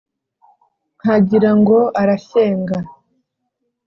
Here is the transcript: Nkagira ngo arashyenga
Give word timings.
Nkagira 0.99 1.49
ngo 1.59 1.77
arashyenga 2.01 2.77